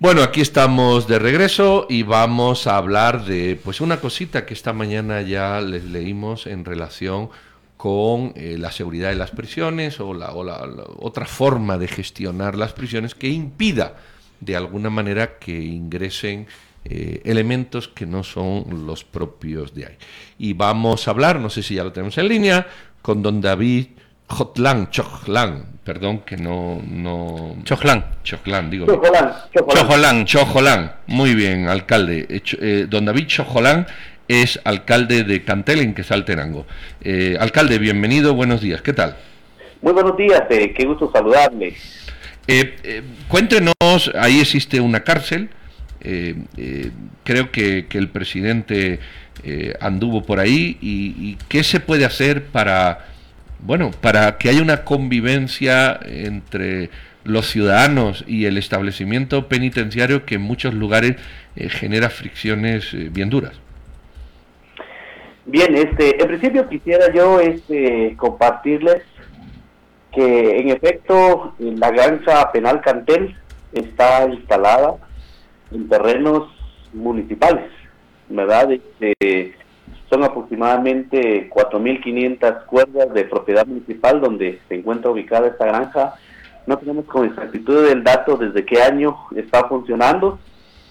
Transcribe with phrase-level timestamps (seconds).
[0.00, 4.72] Bueno, aquí estamos de regreso y vamos a hablar de pues una cosita que esta
[4.72, 7.30] mañana ya les leímos en relación
[7.76, 10.32] con eh, la seguridad de las prisiones o, la,
[11.00, 13.96] otra forma de gestionar las prisiones que impida
[14.38, 16.46] de alguna manera que ingresen
[16.84, 19.96] eh, elementos que no son los propios de ahí.
[20.38, 22.68] Y vamos a hablar, no sé si ya lo tenemos en línea,
[23.02, 23.88] con don David
[24.28, 26.82] Jotlan, Chojlan, perdón que no...
[26.86, 27.56] no...
[27.64, 28.04] Chojlan.
[28.22, 28.86] Chojlan, digo.
[28.86, 30.26] Chojlan, Chojolán.
[30.26, 32.26] Chojolán, Muy bien, alcalde.
[32.28, 33.86] Eh, eh, don David Chojolán
[34.28, 36.66] es alcalde de Cantelen, que es Altenango.
[37.00, 39.16] Eh, alcalde, bienvenido, buenos días, ¿qué tal?
[39.80, 41.74] Muy buenos días, qué gusto saludarle.
[43.28, 43.74] cuéntenos,
[44.14, 45.48] ahí existe una cárcel,
[46.00, 49.00] creo que, que, el presidente
[49.80, 53.06] anduvo por ahí y, y qué se puede hacer para
[53.60, 56.90] bueno, para que haya una convivencia entre
[57.24, 61.16] los ciudadanos y el establecimiento penitenciario que en muchos lugares
[61.56, 63.60] eh, genera fricciones eh, bien duras.
[65.44, 69.02] Bien, este, en principio quisiera yo este, compartirles
[70.12, 73.36] que en efecto la granja penal Cantel
[73.72, 74.96] está instalada
[75.70, 76.48] en terrenos
[76.92, 77.70] municipales,
[78.28, 78.72] ¿verdad?
[78.72, 79.54] Este,
[80.08, 86.14] son aproximadamente 4.500 cuerdas de propiedad municipal donde se encuentra ubicada esta granja.
[86.66, 90.38] No tenemos con exactitud el dato desde qué año está funcionando,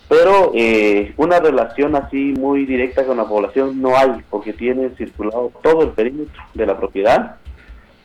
[0.07, 5.51] pero eh, una relación así muy directa con la población no hay, porque tiene circulado
[5.61, 7.35] todo el perímetro de la propiedad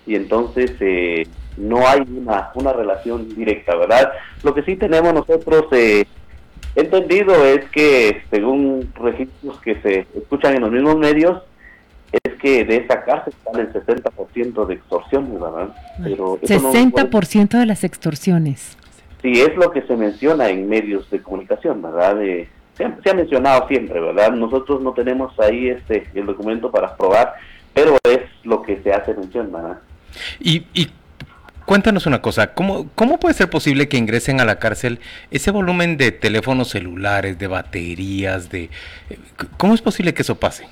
[0.07, 1.27] y entonces eh,
[1.57, 4.13] no hay una, una relación directa, ¿verdad?
[4.43, 6.05] Lo que sí tenemos nosotros eh,
[6.75, 11.43] entendido es que, según registros que se escuchan en los mismos medios,
[12.13, 15.75] es que de esa cárcel sale el 60% de extorsiones, ¿verdad?
[16.03, 18.77] Pero 60% de las extorsiones.
[19.23, 22.19] Sí, es lo que se menciona en medios de comunicación, ¿verdad?
[22.77, 24.33] se, ha, mencionado siempre, ¿verdad?
[24.33, 27.35] Nosotros no tenemos ahí este el documento para probar,
[27.73, 29.79] pero es lo que se hace mención, ¿verdad?
[30.41, 30.89] ¿Y, y
[31.67, 34.99] Cuéntanos una cosa, ¿cómo, ¿cómo puede ser posible que ingresen a la cárcel
[35.31, 38.69] ese volumen de teléfonos celulares, de baterías, de...
[39.57, 40.67] ¿Cómo es posible que eso pase?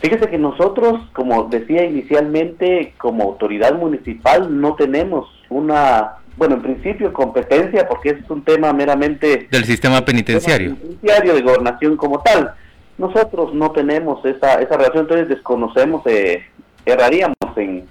[0.00, 7.12] Fíjese que nosotros, como decía inicialmente, como autoridad municipal no tenemos una, bueno, en principio
[7.12, 9.46] competencia, porque es un tema meramente...
[9.50, 10.74] Del sistema penitenciario.
[10.76, 12.52] penitenciario, de gobernación como tal.
[12.98, 16.42] Nosotros no tenemos esa, esa relación, entonces desconocemos, eh,
[16.84, 17.84] erraríamos en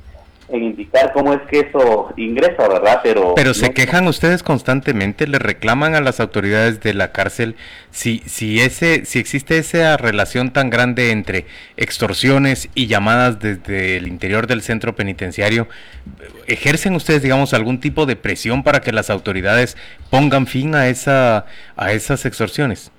[0.51, 3.00] en indicar cómo es que eso ingresa, ¿verdad?
[3.03, 7.56] Pero Pero se quejan ustedes constantemente, le reclaman a las autoridades de la cárcel
[7.91, 11.45] si si ese si existe esa relación tan grande entre
[11.78, 15.67] extorsiones y llamadas desde el interior del centro penitenciario,
[16.47, 19.78] ejercen ustedes digamos algún tipo de presión para que las autoridades
[20.09, 21.45] pongan fin a esa
[21.75, 22.91] a esas extorsiones.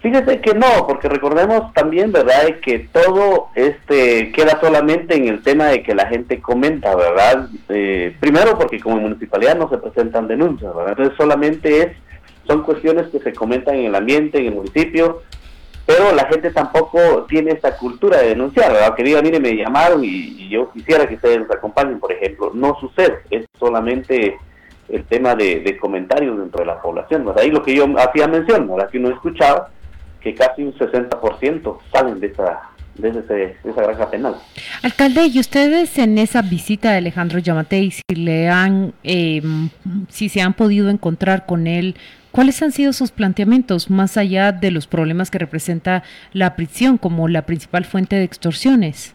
[0.00, 5.66] Fíjese que no, porque recordemos también, ¿verdad?, que todo este queda solamente en el tema
[5.66, 7.48] de que la gente comenta, ¿verdad?
[7.68, 10.92] Eh, primero porque como municipalidad no se presentan denuncias, ¿verdad?
[10.92, 11.88] Entonces solamente es,
[12.46, 15.22] son cuestiones que se comentan en el ambiente, en el municipio,
[15.86, 18.94] pero la gente tampoco tiene esa cultura de denunciar, ¿verdad?
[18.96, 22.50] Que diga, mire, me llamaron y, yo quisiera que ustedes nos acompañen, por ejemplo.
[22.54, 24.36] No sucede, es solamente
[24.88, 27.42] el tema de, comentarios dentro de la población, ¿verdad?
[27.44, 28.88] Y lo que yo hacía mención, ¿verdad?
[28.90, 29.70] Que uno escuchaba
[30.20, 34.36] que casi un 60% salen de esa, de, esa granja penal.
[34.82, 39.70] Alcalde, ¿y ustedes en esa visita de Alejandro Yamatei, si le han, em,
[40.08, 41.96] si se han podido encontrar con él,
[42.32, 46.02] cuáles han sido sus planteamientos más allá de los problemas que representa
[46.32, 49.14] la prisión como la principal fuente de extorsiones?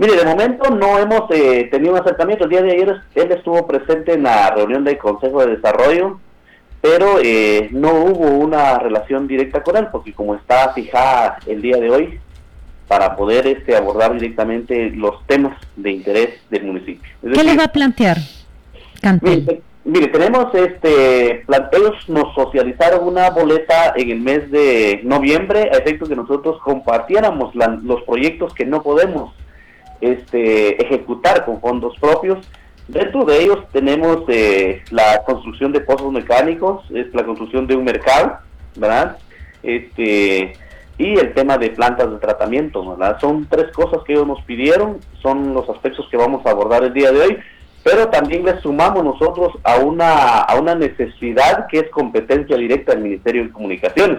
[0.00, 2.44] Mire, de momento no hemos eh, tenido un acercamiento.
[2.44, 6.18] El día de ayer él estuvo presente en la reunión del Consejo de Desarrollo
[6.80, 11.76] pero eh, no hubo una relación directa con él, porque como está fijada el día
[11.76, 12.20] de hoy,
[12.88, 17.08] para poder este, abordar directamente los temas de interés del municipio.
[17.22, 18.16] ¿Qué le va a plantear,
[19.82, 21.42] Mire, tenemos este,
[21.72, 27.54] ellos nos socializaron una boleta en el mes de noviembre a efecto que nosotros compartiéramos
[27.54, 29.32] los proyectos que no podemos
[30.00, 32.38] este, ejecutar con fondos propios
[32.90, 37.84] Dentro de ellos tenemos eh, la construcción de pozos mecánicos, es la construcción de un
[37.84, 38.38] mercado,
[38.74, 39.16] ¿verdad?
[39.62, 40.54] Este,
[40.98, 42.84] y el tema de plantas de tratamiento.
[42.84, 43.20] ¿verdad?
[43.20, 46.92] Son tres cosas que ellos nos pidieron, son los aspectos que vamos a abordar el
[46.92, 47.38] día de hoy,
[47.84, 53.04] pero también le sumamos nosotros a una, a una necesidad que es competencia directa del
[53.04, 54.18] Ministerio de Comunicaciones.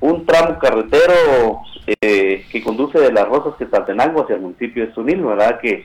[0.00, 1.60] Un tramo carretero
[2.00, 5.60] eh, que conduce de Las Rosas que Quetzaltenango hacia el municipio de Sunil, ¿verdad?
[5.60, 5.84] Que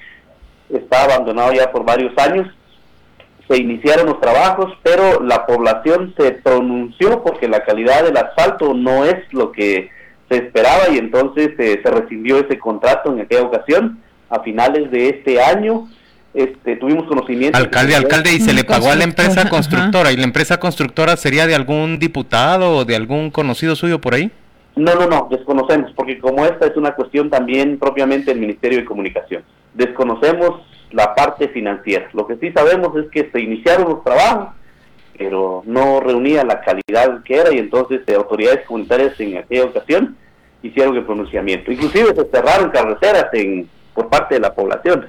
[0.70, 2.48] está abandonado ya por varios años
[3.50, 9.06] se iniciaron los trabajos, pero la población se pronunció porque la calidad del asfalto no
[9.06, 9.90] es lo que
[10.30, 14.00] se esperaba y entonces eh, se rescindió ese contrato en aquella ocasión.
[14.30, 15.90] A finales de este año
[16.34, 17.58] este, tuvimos conocimiento.
[17.58, 20.12] Alcalde, alcalde, y se le pagó a la empresa constructora.
[20.12, 24.32] ¿Y la empresa constructora sería de algún diputado o de algún conocido suyo por ahí?
[24.76, 28.86] No, no, no, desconocemos, porque como esta es una cuestión también propiamente del Ministerio de
[28.86, 29.44] Comunicación.
[29.74, 30.62] Desconocemos
[30.92, 32.10] la parte financiera.
[32.14, 34.56] Lo que sí sabemos es que se iniciaron los trabajos,
[35.18, 40.16] pero no reunía la calidad que era y entonces eh, autoridades comunitarias en aquella ocasión
[40.62, 41.72] hicieron el pronunciamiento.
[41.72, 45.08] Inclusive se cerraron carreteras en, por parte de la población.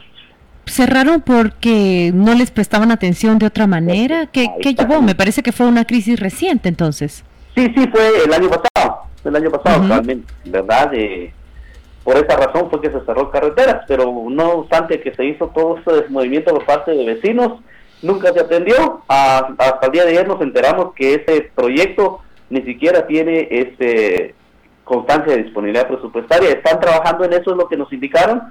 [0.70, 4.26] ¿Cerraron porque no les prestaban atención de otra manera?
[4.26, 5.02] ¿Qué, ¿qué llevó?
[5.02, 7.24] Me parece que fue una crisis reciente entonces.
[7.54, 10.90] Sí, sí, fue el año pasado, el año pasado realmente, ¿verdad?
[10.90, 11.32] De,
[12.04, 15.78] por esa razón fue que se cerró carreteras, pero no obstante que se hizo todo
[15.78, 17.60] ese movimiento por parte de vecinos,
[18.02, 19.02] nunca se atendió.
[19.08, 24.34] hasta el día de ayer nos enteramos que ese proyecto ni siquiera tiene este
[24.84, 26.50] constancia de disponibilidad presupuestaria.
[26.50, 28.42] Están trabajando en eso, es lo que nos indicaron,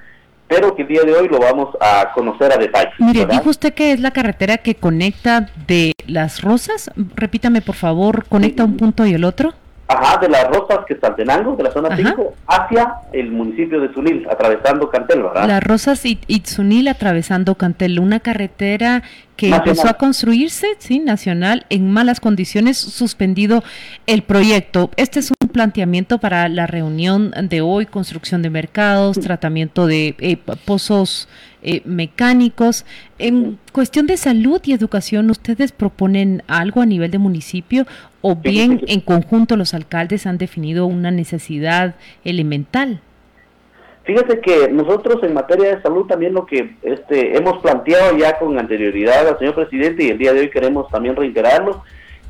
[0.49, 2.89] pero que el día de hoy lo vamos a conocer a detalle.
[2.97, 6.91] Mire, dijo usted que es la carretera que conecta de Las Rosas.
[7.15, 9.53] Repítame, por favor, ¿conecta un punto y el otro?
[9.87, 14.27] Ajá, de las Rosas que Saltenango, de la zona 5, hacia el municipio de Zunil,
[14.29, 15.47] atravesando Cantel, ¿verdad?
[15.47, 19.01] Las Rosas y, y Zunil atravesando Cantel, una carretera
[19.39, 23.63] que empezó a construirse, sí, nacional, en malas condiciones, suspendido
[24.05, 24.91] el proyecto.
[24.97, 30.35] Este es un planteamiento para la reunión de hoy, construcción de mercados, tratamiento de eh,
[30.65, 31.29] pozos
[31.61, 32.83] eh, mecánicos.
[33.17, 37.87] En cuestión de salud y educación, ¿ustedes proponen algo a nivel de municipio
[38.19, 41.95] o bien en conjunto los alcaldes han definido una necesidad
[42.25, 42.99] elemental?
[44.09, 48.57] Fíjese que nosotros en materia de salud también lo que este, hemos planteado ya con
[48.57, 51.83] anterioridad al señor presidente y el día de hoy queremos también reiterarlo,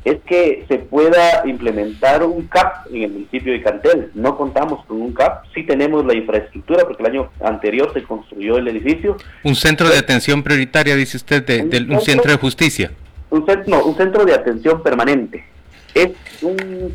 [0.04, 4.10] es que se pueda implementar un CAP en el municipio de Cantel.
[4.12, 8.58] No contamos con un CAP, sí tenemos la infraestructura porque el año anterior se construyó
[8.58, 9.16] el edificio.
[9.42, 12.92] Un centro de atención prioritaria, dice usted, de, un, un, centro, de justicia.
[13.30, 15.46] Un centro, no, un centro de atención permanente.
[15.94, 16.10] Es,
[16.42, 16.92] un,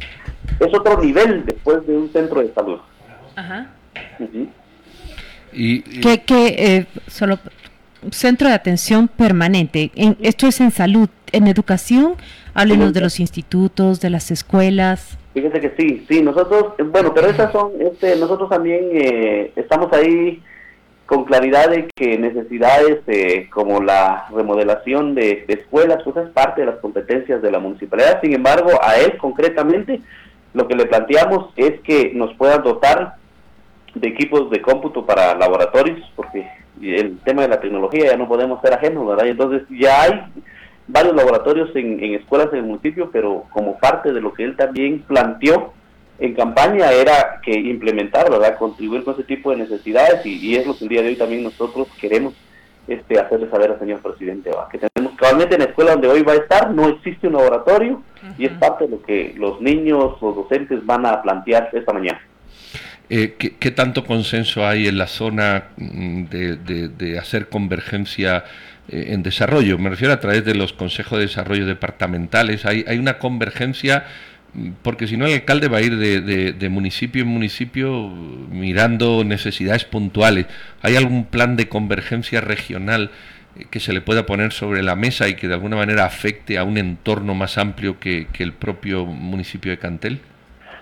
[0.60, 2.80] es otro nivel después de un centro de salud.
[3.36, 3.72] Ajá.
[5.56, 6.24] Y, que,
[6.58, 7.40] eh, solo
[8.12, 9.92] centro de atención permanente.
[9.96, 12.16] En, esto es en salud, en educación.
[12.54, 15.18] Háblenos de los institutos, de las escuelas.
[15.34, 20.42] Fíjense que sí, sí, nosotros, bueno, pero esas son, este, nosotros también eh, estamos ahí
[21.06, 26.62] con claridad de que necesidades eh, como la remodelación de, de, escuelas, pues es parte
[26.62, 28.22] de las competencias de la municipalidad.
[28.22, 30.00] Sin embargo, a él concretamente,
[30.54, 33.16] lo que le planteamos es que nos puedan dotar
[33.96, 36.48] de equipos de cómputo para laboratorios, porque
[36.82, 39.28] el tema de la tecnología ya no podemos ser ajenos, ¿verdad?
[39.28, 40.22] entonces ya hay
[40.88, 45.02] varios laboratorios en, escuelas en el municipio, pero como parte de lo que él también
[45.08, 45.74] planteó
[46.20, 48.58] en campaña era que implementar, ¿verdad?
[48.58, 51.44] Contribuir con ese tipo de necesidades y, es lo que el día de hoy también
[51.44, 52.34] nosotros queremos
[52.88, 54.70] este, hacerle saber al señor presidente, ¿va?
[54.70, 58.02] que tenemos cabalmente en la escuela donde hoy va a estar, no existe un laboratorio
[58.38, 62.22] y es parte de lo que los niños, los docentes van a plantear esta mañana.
[63.10, 68.46] Eh, ¿qué, tanto consenso hay en la zona mm, de, hacer convergencia
[68.88, 69.78] eh, en desarrollo?
[69.78, 72.66] Me refiero a través de los consejos de desarrollo departamentales.
[72.66, 74.06] ¿Hay, hay una convergencia?
[74.54, 79.86] Mm, porque si no, el alcalde va a ir de, municipio en municipio mirando necesidades
[79.86, 80.48] puntuales.
[80.82, 83.12] ¿Hay algún plan de convergencia regional
[83.56, 86.58] eh, que se le pueda poner sobre la mesa y que de alguna manera afecte
[86.58, 90.22] a un entorno más amplio que el propio municipio de Cantel?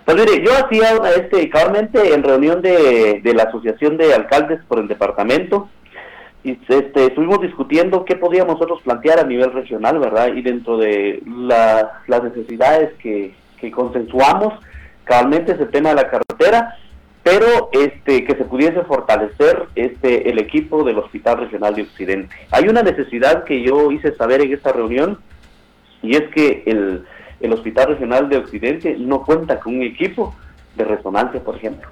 [0.04, 4.88] Pues mire, yo hacía este, cabalmente en reunión de, la Asociación de Alcaldes por el
[4.88, 5.68] departamento,
[6.42, 10.34] y este, estuvimos discutiendo qué podíamos nosotros plantear a nivel regional, ¿verdad?
[10.34, 14.52] Y dentro de las necesidades que, que consensuamos,
[15.04, 16.76] cabalmente es el tema de la carretera,
[17.22, 22.36] pero este que se pudiese fortalecer este el equipo del Hospital Regional de Occidente.
[22.50, 25.18] Hay una necesidad que yo hice saber en esta reunión
[26.02, 27.06] y es que el
[27.44, 30.34] el Hospital Regional de Occidente no cuenta con un equipo
[30.76, 31.88] de resonancia, por ejemplo.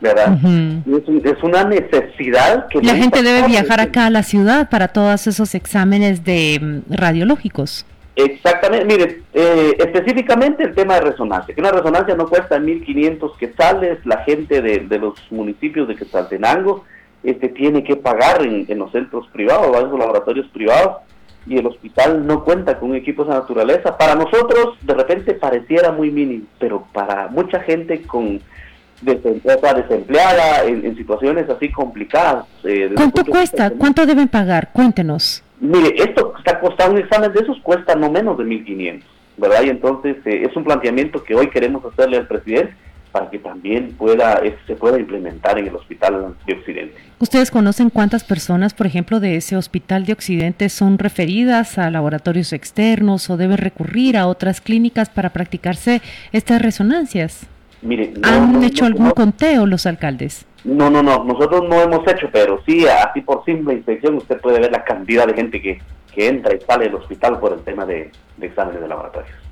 [0.00, 0.38] ¿Verdad?
[0.44, 2.80] es, una necesidad que...
[2.82, 7.84] La gente debe viajar acá a la ciudad para todos esos exámenes de mm, radiológicos.
[8.14, 13.98] Exactamente, mire, eh, específicamente el tema de resonancia, que una resonancia no cuesta 1.500 quetzales,
[14.04, 16.84] la gente de, de los municipios de Quetzaltenango
[17.22, 20.98] este, tiene que pagar en, los centros privados, en los laboratorios privados,
[21.48, 23.96] y el hospital no cuenta con equipos de naturaleza.
[23.96, 28.40] Para nosotros de repente pareciera muy mínimo, pero para mucha gente con
[29.00, 32.46] desempleada, en, situaciones así complicadas.
[32.64, 33.70] Eh, ¿Cuánto cuesta?
[33.70, 34.70] ¿Cuánto deben pagar?
[34.72, 35.42] Cuéntenos.
[35.60, 39.02] Mire, esto está costando un examen de esos cuesta no menos de 1.500,
[39.36, 39.62] ¿verdad?
[39.62, 42.74] Y entonces eh, es un planteamiento que hoy queremos hacerle al presidente
[43.18, 46.94] para que también pueda se pueda implementar en el Hospital de Occidente.
[47.18, 52.52] ¿Ustedes conocen cuántas personas, por ejemplo, de ese Hospital de Occidente son referidas a laboratorios
[52.52, 56.00] externos o deben recurrir a otras clínicas para practicarse
[56.32, 57.46] estas resonancias?
[57.82, 60.46] Mire, ¿Han hecho algún conteo los alcaldes?
[60.64, 64.60] No, no, no, nosotros no hemos hecho, pero sí, así por simple inspección usted puede
[64.60, 65.80] ver la cantidad de gente que,
[66.14, 68.10] que entra y sale del hospital por el tema de,
[68.40, 69.47] exámenes de laboratorios.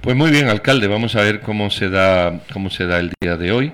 [0.00, 3.36] Pues muy bien, alcalde, vamos a ver cómo se da cómo se da el día
[3.36, 3.72] de hoy,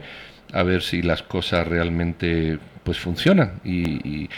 [0.53, 4.29] a ver si las cosas realmente pues funcionan y,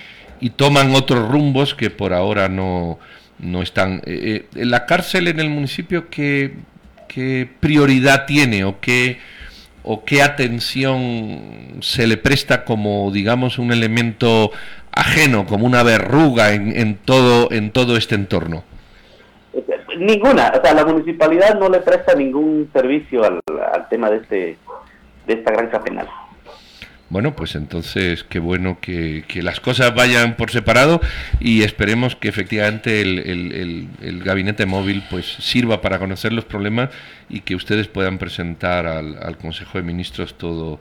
[0.57, 2.99] toman otros rumbos que por ahora no,
[3.39, 4.03] no están.
[4.05, 6.57] Eh, eh, la cárcel en el municipio, ¿qué,
[7.09, 9.19] qué prioridad tiene o qué
[9.83, 14.53] o qué atención se le presta como, digamos, un elemento
[14.93, 18.65] ajeno, como una verruga en, todo, en todo este entorno?
[19.97, 23.41] Ninguna, o sea, la municipalidad no le presta ningún servicio al,
[23.73, 24.59] al tema de, este,
[25.27, 26.09] de esta granja penal.
[27.11, 31.01] Bueno, pues entonces qué bueno que, las cosas vayan por separado
[31.41, 33.89] y esperemos que efectivamente el,
[34.23, 36.91] gabinete móvil pues sirva para conocer los problemas
[37.31, 40.81] y que ustedes puedan presentar al, Consejo de Ministros todo,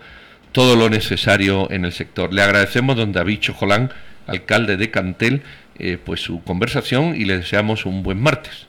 [0.51, 2.33] todo lo necesario en el sector.
[2.33, 3.93] Le agradecemos, don David Chojolán,
[4.25, 5.43] alcalde de Cantel,
[5.79, 8.66] eh, pues su conversación y le deseamos un buen martes.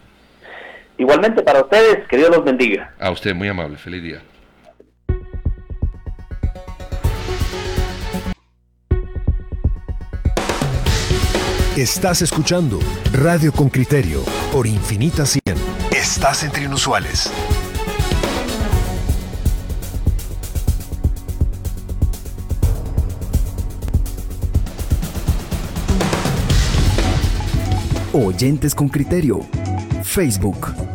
[0.99, 2.93] Igualmente para ustedes, que Dios los bendiga.
[2.99, 4.23] A usted, muy amable, feliz día.
[11.77, 12.81] Estás escuchando
[13.13, 15.41] Radio con Criterio por Infinita 100.
[15.93, 17.31] Estás entre inusuales.
[28.13, 29.43] Oyentes con Criterio.
[30.03, 30.88] Facebook.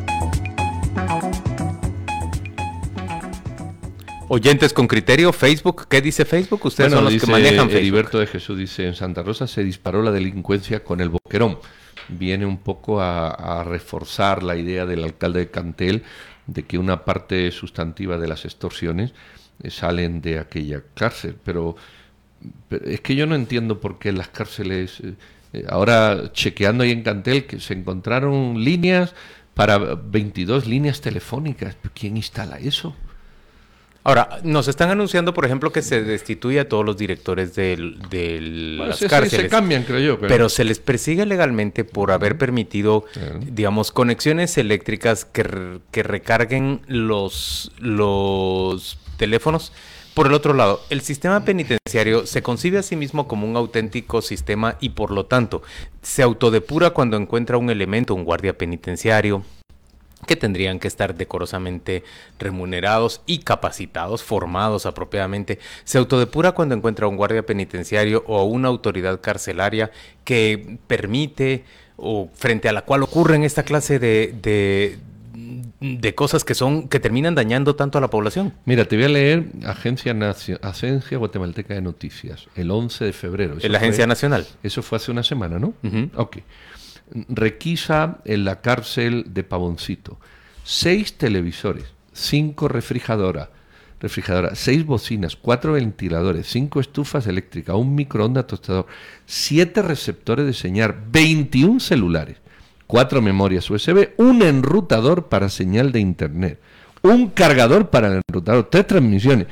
[4.34, 6.66] Oyentes con criterio, Facebook, ¿qué dice Facebook?
[6.66, 7.78] Ustedes son los que manejan Facebook.
[7.78, 11.60] Heriberto de Jesús dice, en Santa Rosa se disparó la delincuencia con el boquerón.
[12.08, 16.02] Viene un poco a, reforzar la idea del alcalde de Cantel
[16.48, 19.14] de que una parte sustantiva de las extorsiones
[19.62, 21.36] eh, salen de aquella cárcel.
[21.46, 21.76] Pero,
[22.72, 25.00] es que yo no entiendo por qué las cárceles...
[25.02, 25.14] Eh,
[25.54, 29.14] eh, ahora, chequeando ahí en Cantel, que se encontraron líneas
[29.54, 31.78] para 22 líneas telefónicas.
[31.94, 32.96] ¿Quién instala eso?
[34.06, 39.00] Ahora, nos están anunciando, por ejemplo, que se destituye a todos los directores de las
[39.00, 39.46] cárceles.
[39.46, 40.20] Se cambian, creo yo.
[40.20, 40.50] Pero...
[40.50, 43.06] se les persigue legalmente por haber permitido,
[43.40, 49.72] digamos, conexiones eléctricas que, que recarguen los, los teléfonos.
[50.14, 54.22] Por el otro lado, el sistema penitenciario se concibe a sí mismo como un auténtico
[54.22, 55.64] sistema y por lo tanto
[56.04, 59.44] se autodepura cuando encuentra un elemento, un guardia penitenciario,
[60.24, 62.04] que tendrían que estar decorosamente
[62.40, 65.60] remunerados y capacitados, formados apropiadamente.
[65.84, 69.92] Se autodepura cuando encuentra un guardia penitenciario o una autoridad carcelaria
[70.24, 71.64] que permite
[71.96, 74.34] o frente a la cual ocurren esta clase de,
[75.80, 78.54] de, cosas que son que terminan dañando tanto a la población.
[78.66, 80.16] Mira, te voy a leer Agencia,
[80.62, 83.56] Agencia Guatemalteca de Noticias, el 11 de febrero.
[83.62, 84.48] la Agencia Nacional.
[84.64, 85.74] Eso fue hace una semana, ¿no?
[86.16, 86.38] Ok
[87.30, 90.20] requisa en la cárcel de Pavoncito
[90.64, 93.50] seis televisores, cinco refrigeradoras,
[94.00, 98.88] refrigeradora, seis bocinas, cuatro ventiladores, cinco estufas eléctricas, un microondas tostador,
[99.26, 102.38] siete receptores de señal, 21 celulares,
[102.88, 106.60] cuatro memorias USB, un enrutador para señal de internet,
[107.02, 109.48] un cargador para el enrutador, tres transmisiones.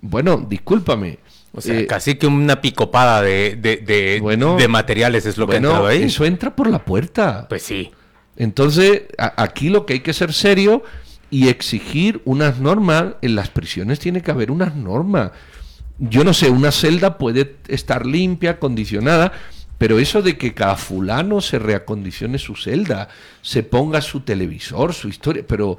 [0.00, 1.18] Bueno, discúlpame,
[1.54, 5.86] o sea, eh, casi que una picopada de, de, materiales es lo que ha entrado
[5.86, 6.04] ahí.
[6.04, 7.46] Eso entra por la puerta.
[7.48, 7.90] Pues sí.
[8.36, 10.82] Entonces, aquí lo que hay que ser serio
[11.30, 13.14] y exigir unas normas.
[13.22, 15.32] En las prisiones tiene que haber unas normas.
[15.98, 19.32] Yo no sé, una celda puede estar limpia, acondicionada,
[19.78, 23.08] pero eso de que cada fulano se reacondicione su celda,
[23.42, 25.76] se ponga su televisor, su historia, pero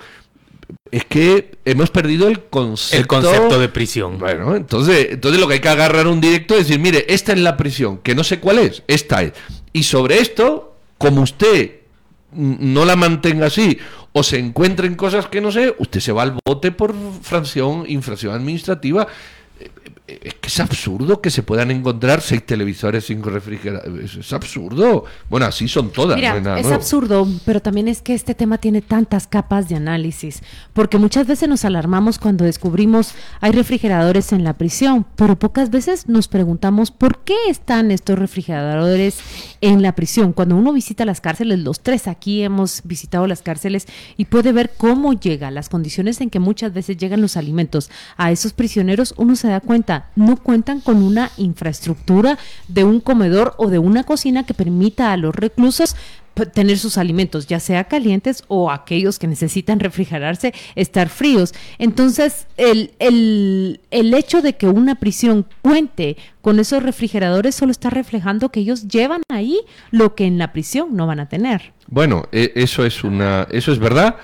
[0.92, 2.98] es que hemos perdido el concepto.
[2.98, 4.20] El concepto de prisión.
[4.20, 7.40] Bueno, entonces, entonces lo que hay que agarrar un directo es decir, mire, esta es
[7.40, 9.34] la prisión, que no sé cuál es, esta es.
[9.72, 11.80] Y sobre esto, como usted
[12.32, 13.78] no la mantenga así
[14.12, 18.34] o se encuentren cosas que no sé, usted se va al bote por fracción, infracción
[18.34, 19.08] administrativa
[20.22, 24.16] es que es absurdo que se puedan encontrar seis televisores, cinco refrigeradores.
[24.16, 25.06] Es absurdo.
[25.30, 26.20] Bueno, así son todas.
[26.20, 30.42] es absurdo, pero también es que este tema tiene tantas capas de análisis.
[30.74, 36.08] Porque muchas veces nos alarmamos cuando descubrimos hay refrigeradores en la prisión, pero pocas veces
[36.08, 39.20] nos preguntamos por qué están estos refrigeradores
[39.62, 40.34] en la prisión.
[40.34, 44.72] Cuando uno visita las cárceles, los tres aquí hemos visitado las cárceles y puede ver
[44.78, 49.36] cómo llega, las condiciones en que muchas veces llegan los alimentos a esos prisioneros, uno
[49.36, 54.46] se da cuenta, no cuentan con una infraestructura de un comedor o de una cocina
[54.46, 55.96] que permita a los reclusos
[56.54, 61.54] tener sus alimentos, ya sea calientes o aquellos que necesitan refrigerarse, estar fríos.
[61.78, 67.90] Entonces, el, el, el, hecho de que una prisión cuente con esos refrigeradores solo está
[67.90, 69.60] reflejando que ellos llevan ahí
[69.92, 71.74] lo que en la prisión no van a tener.
[71.88, 74.16] Bueno, e, eso es una, eso es verdad.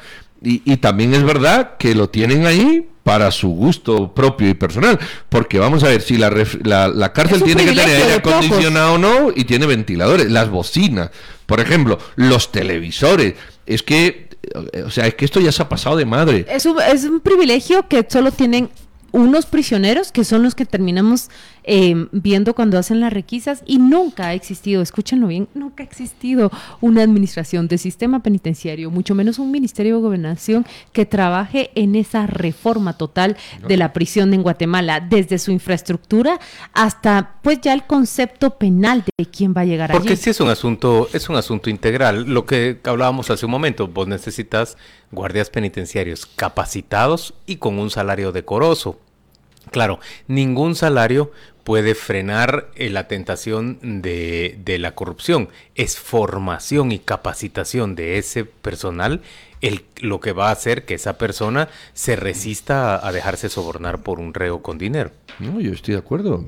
[0.42, 5.00] Y, y también es verdad que lo tienen ahí para su gusto propio y personal.
[5.30, 9.32] Porque vamos a ver, si la, la, cárcel tiene que tener aire acondicionado o no,
[9.36, 11.10] y tiene ventiladores, las bocinas,
[11.46, 13.34] por ejemplo, los televisores.
[13.66, 14.30] Es que,
[14.86, 16.46] o sea, es que esto ya se ha pasado de madre.
[16.48, 18.70] Es un, es un privilegio que solo tienen
[19.12, 21.30] unos prisioneros que son los que terminamos
[21.64, 26.52] eh, viendo cuando hacen las requisas y nunca ha existido, escúchenlo bien, nunca ha existido
[26.82, 32.28] una administración de sistema penitenciario, mucho menos un ministerio de gobernación que trabaje en esa
[32.28, 33.38] reforma total
[33.68, 36.40] de la prisión en Guatemala, desde su infraestructura
[36.74, 40.50] hasta pues ya el concepto penal de quién va a llegar Porque sí es un
[40.50, 44.78] asunto, es un asunto integral, lo que hablábamos hace un momento, vos necesitas
[45.12, 49.00] guardias penitenciarios capacitados y con un salario decoroso.
[49.72, 51.32] Claro, ningún salario
[51.64, 55.50] puede frenar eh, la tentación de, de, la corrupción.
[55.76, 59.22] Es formación y capacitación de ese personal
[59.62, 64.20] el, lo que va a hacer que esa persona se resista a, dejarse sobornar por
[64.20, 65.12] un reo con dinero.
[65.40, 66.46] No, yo estoy de acuerdo.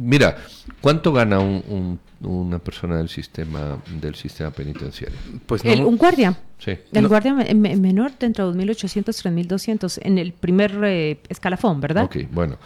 [0.00, 0.36] mira,
[0.80, 5.18] ¿cuánto gana un, una persona del sistema del sistema penitenciario?
[5.46, 6.38] Pues un guardia.
[6.58, 6.78] Sí.
[6.92, 12.04] El guardia menor entre 2.800 y 3.200 en el primer eh, escalafón, ¿verdad?
[12.04, 12.58] Ok, bueno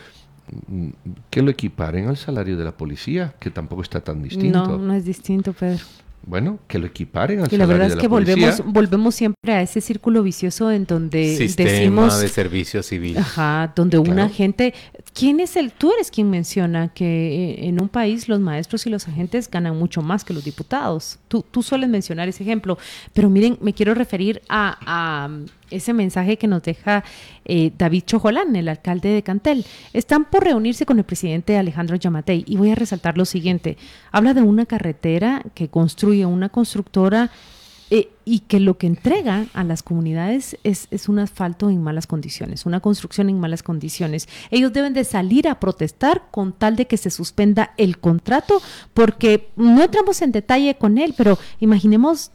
[1.31, 4.66] que lo equiparen al salario de la policía, que tampoco está tan distinto.
[4.66, 5.83] No, no es distinto, Pedro.
[6.22, 9.81] Bueno, que lo equiparen al y la verdad es que volvemos volvemos siempre a ese
[9.81, 13.16] círculo vicioso en donde Sistema de servicio civil.
[13.16, 14.74] Ajá, donde una gente
[15.16, 15.72] ¿Quién es el?
[15.72, 19.74] Tú eres quien menciona que eh, en un país los maestros y los agentes ganan
[19.74, 21.18] mucho más que los diputados.
[21.29, 22.76] Tú, tú sueles mencionar ese ejemplo,
[23.14, 25.31] pero miren, me quiero referir a,
[25.70, 27.05] ese mensaje que nos deja
[27.44, 29.64] eh, David Chojolán, el alcalde de Cantel.
[29.92, 33.76] Están por reunirse con el presidente Alejandro Yamatei y voy a resaltar lo siguiente.
[34.12, 37.31] Habla de una carretera que construye una constructora
[37.90, 42.09] eh, y que lo que entrega a las comunidades es, es, un asfalto en malas
[42.09, 44.29] condiciones, una construcción en malas condiciones.
[44.51, 48.61] Ellos deben de salir a protestar con tal de que se suspenda el contrato,
[48.94, 52.33] porque no entramos en detalle con él, pero imaginémonos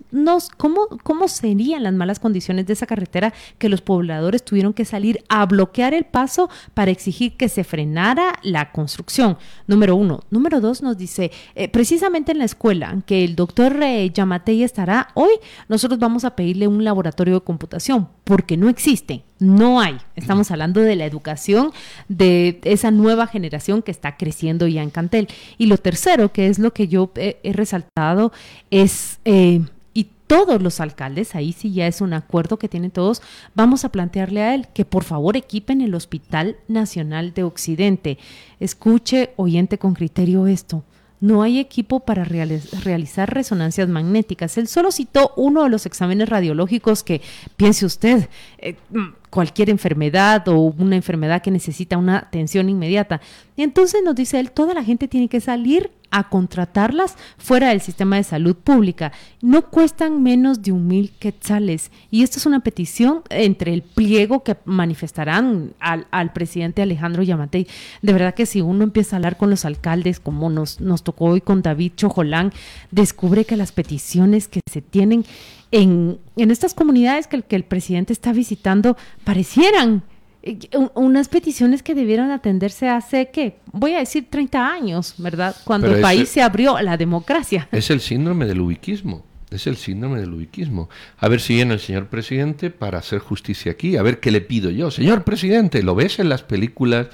[0.55, 5.21] cómo, cómo serían las malas condiciones de esa carretera que los pobladores tuvieron que salir
[5.27, 9.37] a bloquear el paso para exigir que se frenara la construcción.
[9.67, 10.21] Número uno.
[10.29, 15.09] Número dos nos dice, eh, precisamente en la escuela, que el doctor eh, Yamatei estará
[15.15, 15.31] hoy,
[15.67, 19.97] nosotros vamos a pedirle un laboratorio de computación, porque no existe, no hay.
[20.15, 21.71] Estamos hablando de la educación
[22.07, 25.27] de esa nueva generación que está creciendo ya en Cantel.
[25.57, 28.31] Y lo tercero, que es lo que yo he, resaltado,
[28.69, 29.19] es...
[29.25, 29.61] Eh,
[29.93, 33.21] y todos los alcaldes, ahí sí ya es un acuerdo que tienen todos,
[33.55, 38.17] vamos a plantearle a él que por favor equipen el Hospital Nacional de Occidente.
[38.61, 40.85] Escuche, oyente con criterio esto
[41.21, 44.57] no hay equipo para realizar resonancias magnéticas.
[44.57, 47.21] Él solo citó uno de los exámenes radiológicos que,
[47.55, 53.21] piense usted, eh, mm, cualquier enfermedad o una enfermedad que necesita una atención inmediata.
[53.55, 57.79] Y entonces nos dice él, toda la gente tiene que salir a contratarlas fuera del
[57.79, 59.13] sistema de salud pública.
[59.41, 61.91] No cuestan menos de un mil quetzales.
[62.11, 67.67] Y esta es una petición entre el pliego que manifestarán al, al, presidente Alejandro Yamatei.
[68.01, 71.25] De verdad que si uno empieza a hablar con los alcaldes, como nos, nos tocó
[71.25, 72.51] hoy con David Chojolán,
[72.91, 75.23] descubre que las peticiones que se tienen
[75.71, 80.03] en, en estas comunidades que que el presidente está visitando parecieran
[80.43, 80.57] eh,
[80.95, 83.57] unas peticiones que debieron atenderse hace, ¿qué?
[83.71, 85.55] Voy a decir 30 años, ¿verdad?
[85.63, 87.67] Cuando el país se abrió a la democracia.
[87.71, 89.23] Es el síndrome del ubiquismo.
[89.51, 90.89] Es el síndrome del ubiquismo.
[91.17, 93.97] A ver si viene el señor presidente para hacer justicia aquí.
[93.97, 94.89] A ver qué le pido yo.
[94.89, 97.07] Señor presidente, ¿lo ves en las películas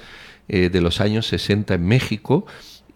[0.47, 2.45] eh, de los años 60 en México?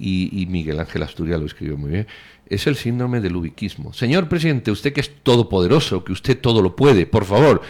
[0.02, 2.08] Y, Miguel Ángel Asturias lo escribió muy bien,
[2.48, 3.94] es el síndrome del ubiquismo.
[3.94, 7.62] Señor presidente, usted que es todopoderoso, que usted todo lo puede, por favor,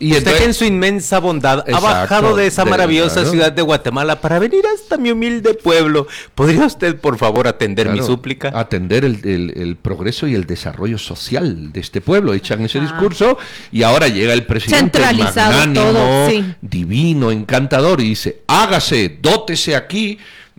[0.00, 4.22] y usted que en su inmensa bondad ha bajado de esa maravillosa ciudad de Guatemala
[4.22, 6.06] para venir hasta mi humilde pueblo.
[6.34, 8.50] ¿Podría usted, por favor, atender mi súplica?
[8.54, 12.32] Atender el, progreso y el desarrollo social de este pueblo.
[12.32, 13.36] Echan ese discurso
[13.70, 16.28] y ahora llega el presidente magnánimo,
[16.62, 20.18] divino, encantador y dice, hágase, dótese aquí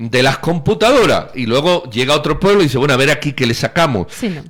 [0.09, 3.45] de las computadoras y luego llega otro pueblo y dice, bueno, a ver aquí que
[3.45, 4.07] le sacamos.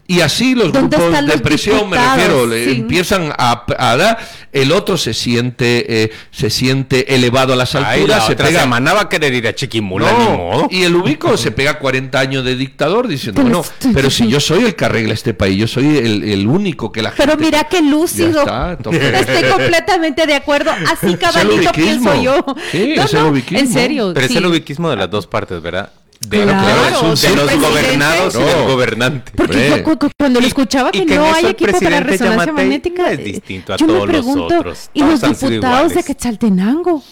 [0.08, 3.66] Y así los grupos de presión, me refiero, empiezan a,
[3.98, 4.20] dar,
[4.52, 9.34] el otro se siente eh, se siente elevado a las alturas, se pega a querer
[9.34, 10.68] ir a Chiquimula, ni modo.
[10.70, 14.66] Y el ubico se pega 40 años de dictador diciendo, bueno, pero si yo soy
[14.66, 17.24] el que arregla este país, yo soy el, único que la gente...
[17.24, 18.42] Pero mira qué lúcido.
[18.92, 22.46] Estoy completamente de acuerdo, así cabalito pienso yo.
[22.72, 23.60] Sí, es el ubiquismo.
[23.60, 24.12] En serio.
[24.14, 25.92] Pero es el ubiquismo de las dos partes, ¿verdad?
[26.20, 29.32] De, los gobernados y del gobernante.
[29.36, 29.84] Porque
[30.18, 34.28] cuando lo escuchaba que, no hay equipo para resonancia magnética, es distinto a todos los
[34.28, 34.90] otros.
[34.94, 37.04] ¿Y los diputados de Quetzaltenango?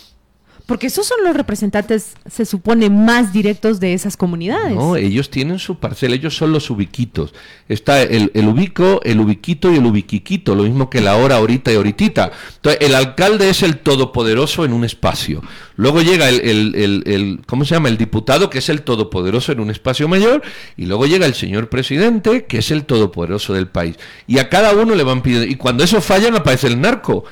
[0.70, 4.76] Porque esos son los representantes, se supone, más directos de esas comunidades.
[4.76, 7.34] No, ellos tienen su parcela, ellos son los ubiquitos.
[7.68, 11.72] Está el, el ubico, el ubiquito y el ubiquiquito, lo mismo que la hora, ahorita
[11.72, 12.32] y ahoritita.
[12.58, 15.42] Entonces, el alcalde es el todopoderoso en un espacio.
[15.76, 17.90] Luego llega el, el, el, ¿cómo se llama?
[17.90, 20.44] El diputado, que es el todopoderoso en un espacio mayor.
[20.78, 23.96] Y luego llega el señor presidente, que es el todopoderoso del país.
[24.28, 25.48] Y a cada uno le van pidiendo.
[25.48, 27.24] Y cuando eso falla, aparece el narco,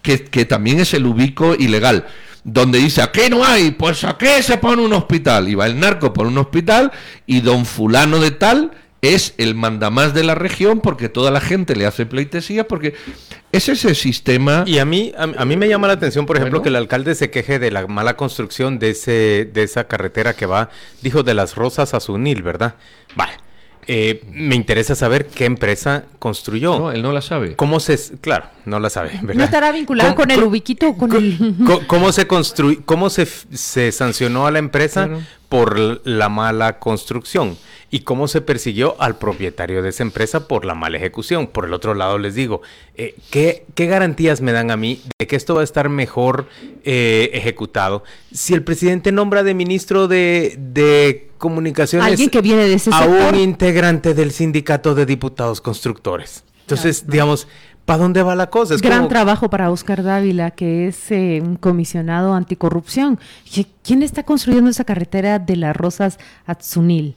[0.00, 2.06] que, que también es el ubico ilegal
[2.46, 3.72] donde dice, ¿a qué no hay?
[3.72, 5.48] Pues ¿a qué se pone un hospital?
[5.48, 6.92] Y va el narco por un hospital
[7.26, 8.70] y don fulano de tal
[9.02, 12.94] es el mandamás de la región porque toda la gente le hace pleitesía porque
[13.50, 14.62] es ese sistema...
[14.64, 17.30] Y a mí, a, mí me llama la atención, por ejemplo, que el alcalde se
[17.30, 20.70] queje de la mala construcción de, ese, de esa carretera que va,
[21.02, 22.76] dijo, de las Rosas a Sunil, ¿verdad?
[23.16, 23.32] Vale.
[23.88, 26.78] Eh, me interesa saber qué empresa construyó.
[26.78, 27.54] No, él no la sabe.
[27.54, 27.96] ¿Cómo se...?
[28.20, 29.20] Claro, no la sabe.
[29.22, 31.54] ¿No estará vinculado con el ubiquito con, el...?
[31.86, 32.80] ¿Cómo se construyó?
[32.84, 35.08] ¿Cómo se, se sancionó a la empresa
[35.56, 37.56] por la mala construcción?
[37.88, 41.46] y cómo se persiguió al propietario de esa empresa por la mala ejecución.
[41.46, 42.60] Por el otro lado, les digo,
[42.96, 46.48] eh, ¿qué, garantías me dan a mí de que esto va a estar mejor
[46.84, 48.02] eh, ejecutado?
[48.32, 53.04] Si el presidente nombra de ministro de, de comunicaciones ¿Alguien que viene de ese a
[53.04, 56.44] un integrante del sindicato de diputados constructores.
[56.62, 57.46] Entonces, digamos,
[57.86, 58.74] ¿Para dónde va la cosa?
[58.74, 63.20] Es Gran trabajo para Oscar Dávila, que es eh, un comisionado anticorrupción.
[63.84, 67.14] ¿Quién está construyendo esa carretera de las Rosas a Tsunil?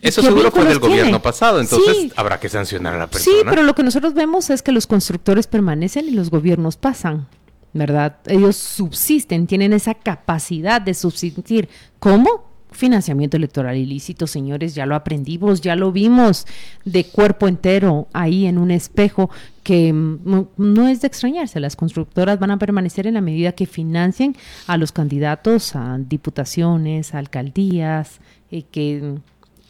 [0.00, 3.36] Eso seguro fue del gobierno pasado, entonces habrá que sancionar a la persona.
[3.36, 7.28] Sí, pero lo que nosotros vemos es que los constructores permanecen y los gobiernos pasan,
[7.74, 8.16] ¿verdad?
[8.26, 11.68] Ellos subsisten, tienen esa capacidad de subsistir.
[11.98, 12.49] ¿Cómo?
[12.72, 16.46] Financiamiento electoral ilícito, señores, ya lo aprendimos, ya lo vimos
[16.84, 19.30] de cuerpo entero ahí en un espejo
[19.62, 23.66] que mm, no es de extrañarse, las constructoras van a permanecer en la medida que
[23.66, 29.14] financien a los candidatos a diputaciones, a alcaldías, y que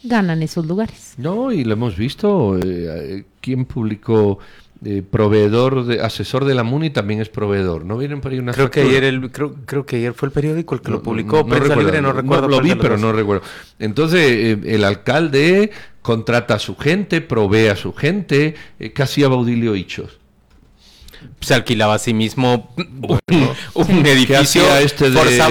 [0.03, 1.13] ganan esos lugares.
[1.17, 2.57] No, y lo hemos visto.
[2.57, 4.39] Eh, ¿Quién publicó?
[4.83, 7.85] Eh, proveedor, de, asesor de la MUNI también es proveedor.
[7.85, 10.31] ¿No vienen por ahí una creo que ayer el Creo, creo, que ayer fue el
[10.31, 11.43] periódico el que lo publicó.
[11.43, 12.47] No, recuerdo, no recuerdo.
[12.47, 13.43] lo vi, pero no recuerdo.
[13.77, 15.69] Entonces, eh, el alcalde
[16.01, 18.55] contrata a su gente, provee a su gente.
[18.79, 20.20] ¿Qué hacía Baudilio Hichos?
[21.41, 22.69] Se alquilaba a sí mismo
[23.73, 24.63] un, edificio.
[24.77, 25.41] Este le,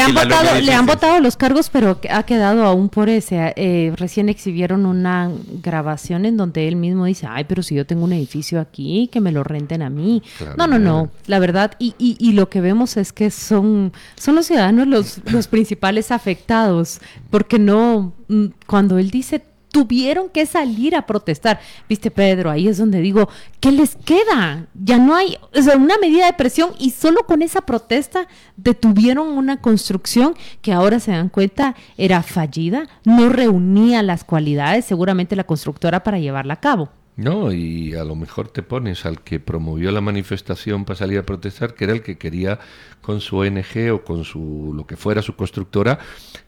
[0.00, 3.52] han votado, le han votado los cargos, pero ha quedado aún por ese.
[3.56, 5.30] Eh, recién exhibieron una
[5.62, 9.20] grabación en donde él mismo dice, ay, pero si yo tengo un edificio aquí, que
[9.20, 10.22] me lo renten a mí.
[10.56, 11.72] no, no, no, la verdad.
[11.78, 16.10] Y, y, y, lo que vemos es que son, son los ciudadanos los, los principales
[16.10, 19.42] afectados, porque no, mm, cuando él dice
[19.74, 21.58] tuvieron que salir a protestar.
[21.88, 24.68] Viste, Pedro, ahí es donde digo, ¿qué les queda?
[24.72, 29.26] Ya no hay, o sea, una medida de presión y solo con esa protesta detuvieron
[29.26, 35.42] una construcción que ahora se dan cuenta era fallida, no reunía las cualidades, seguramente la
[35.42, 36.88] constructora para llevarla a cabo.
[37.16, 41.22] No, y a lo mejor te pones al que promovió la manifestación para salir a
[41.22, 42.58] protestar, que era el que quería
[43.00, 45.98] con su ONG o con su lo que fuera su constructora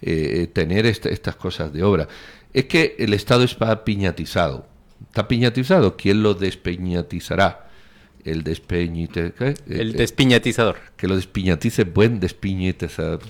[0.01, 2.09] eh, tener estas cosas de obra
[2.57, 4.67] es que el Estado está piñatizado.
[5.09, 5.95] Está piñatizado.
[5.99, 7.69] ¿Quién lo despeñatizará?
[8.25, 9.35] El despeñite,
[9.69, 10.77] El eh, despiñatizador.
[10.97, 13.21] Que lo despiñatice, buen despiñatizador.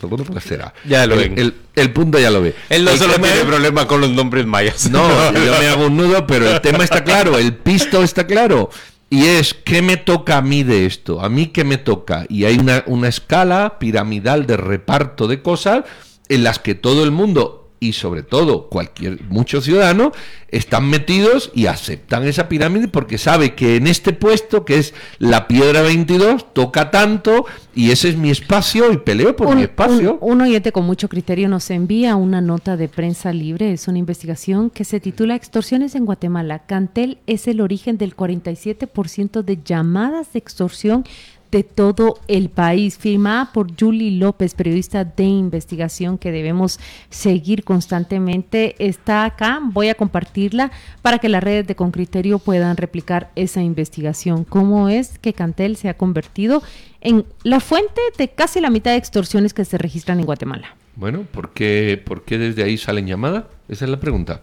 [0.41, 0.73] será?
[0.87, 1.53] Ya lo ven.
[1.75, 2.55] El, punto ya lo ve.
[2.71, 4.89] Él no solo tiene problema con los nombres mayas.
[4.89, 8.71] No, yo me hago un nudo, pero el tema está claro, el pisto está claro.
[9.11, 11.21] Y es, ¿qué me toca a mí de esto?
[11.21, 12.27] ¿A mí qué me toca?
[12.29, 15.85] Y hay una, una escala piramidal de reparto de cosas
[16.29, 20.13] en las que todo el mundo y sobre todo cualquier muchos ciudadanos
[20.49, 25.49] están metidos y aceptan esa pirámide porque sabe que en este puesto que es la
[25.49, 30.19] piedra 22 toca tanto y ese es mi espacio y peleo por mi espacio.
[30.21, 33.99] Un, un, oyente con mucho criterio nos envía una nota de prensa libre, es una
[33.99, 36.61] investigación que se titula Extorsiones en Guatemala.
[36.61, 41.05] Cantel es el origen del 47% de llamadas de extorsión
[41.51, 46.79] de todo el país, firmada por Julie López, periodista de investigación que debemos
[47.11, 48.75] seguir constantemente.
[48.79, 50.71] Está acá, voy a compartirla
[51.03, 54.45] para que las redes de Con Criterio puedan replicar esa investigación.
[54.45, 56.63] ¿Cómo es que Cantel se ha convertido
[57.01, 60.77] en la fuente de casi la mitad de extorsiones que se registran en Guatemala?
[60.97, 63.45] Bueno, ¿por qué, ¿por qué desde ahí salen llamadas?
[63.69, 64.43] Esa es la pregunta.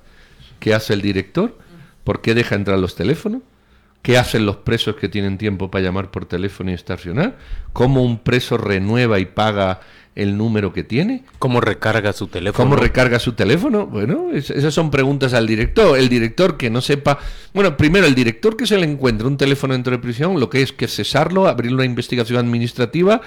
[0.59, 1.57] ¿Qué hace el director?
[2.03, 3.41] ¿Por qué deja entrar los teléfonos?
[4.03, 7.37] ¿Qué hacen los presos que tienen tiempo para llamar por teléfono y estacionar?
[7.71, 9.79] ¿Cómo un preso renueva y paga
[10.13, 11.23] el número que tiene?
[11.39, 12.69] ¿Cómo recarga su teléfono?
[12.69, 13.87] ¿Cómo recarga su teléfono?
[13.87, 15.97] Bueno, esas son preguntas al director.
[15.97, 17.17] El director que no sepa...
[17.53, 20.61] Bueno, primero, el director que se le encuentra un teléfono dentro de prisión, lo que
[20.61, 23.21] es que cesarlo, abrir una investigación administrativa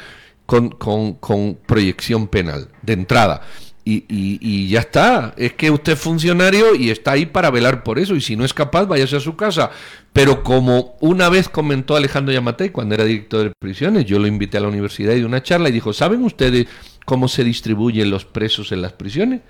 [0.45, 3.41] con, con, con proyección penal, de entrada.
[3.89, 5.33] Y, y, ya está.
[5.37, 8.17] Es que usted es funcionario y está ahí para velar por eso.
[8.17, 9.71] Y si no es capaz, váyase a su casa.
[10.17, 14.57] Pero como una vez comentó Alejandro Yamatei cuando era director de prisiones, yo lo invité
[14.57, 16.69] a la universidad y de una charla y dijo, ¿saben ustedes
[17.05, 19.43] cómo se distribuyen los presos en las prisiones?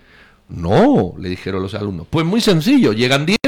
[0.48, 2.08] No, le dijeron los alumnos.
[2.10, 3.38] Pues muy sencillo, llegan 10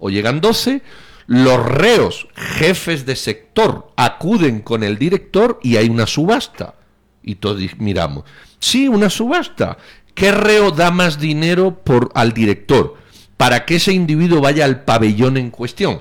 [0.00, 0.82] o llegan 12,
[1.28, 6.74] los reos, jefes de sector, acuden con el director y hay una subasta.
[7.22, 8.24] Y todos miramos.
[8.58, 9.78] Sí, una subasta.
[10.12, 12.96] ¿Qué reo da más dinero por, al director
[13.36, 16.00] para que ese individuo vaya al pabellón en cuestión?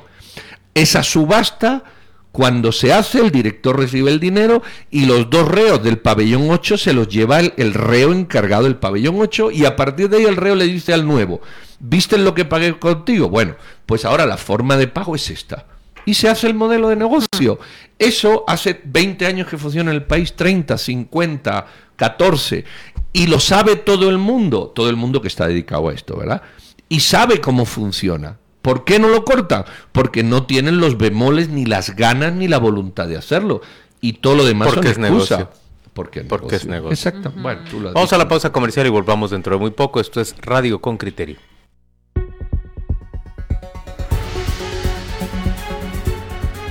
[0.75, 1.85] Esa subasta,
[2.33, 4.61] cuando se hace, el director recibe el dinero
[4.91, 9.15] y los dos reos del pabellón 8 se los lleva el, reo encargado del pabellón
[9.17, 11.39] 8 y a partir de ahí el reo le dice al nuevo,
[11.79, 13.29] ¿viste lo que pagué contigo?
[13.29, 15.65] Bueno, pues ahora la forma de pago es esta
[16.05, 17.57] y se hace el modelo de negocio.
[17.97, 22.65] Eso hace 20 años que funciona en el país, 30, 50, 14,
[23.13, 26.41] y lo sabe todo el mundo, todo el mundo que está dedicado a esto, ¿verdad?
[26.89, 28.39] Y sabe cómo funciona.
[28.65, 29.63] ¿Por qué no lo cortan?
[29.91, 33.61] Porque no tienen los bemoles, ni las ganas, ni la voluntad de hacerlo.
[34.01, 35.51] Y todo lo demás Porque es negocio.
[35.93, 36.91] Porque, Porque es negocio.
[36.91, 37.31] Exacto.
[37.39, 37.61] Bueno,
[37.93, 39.99] Vamos a la pausa comercial y volvamos dentro de muy poco.
[39.99, 41.37] Esto es Radio con Criterio.